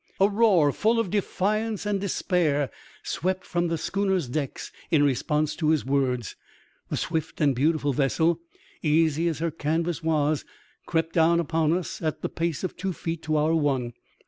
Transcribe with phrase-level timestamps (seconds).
[0.19, 2.71] A roar full of defiance and despair
[3.03, 6.35] swept from the schooner's decks in response to his words.
[6.89, 7.95] The swift THIRST I AN OCEAN INCIDENT.
[7.97, 8.41] 67 and beautiful vessel,
[8.81, 10.43] easy as her canvas was,
[10.87, 13.93] crept down upon us at the pace of two feet to our one.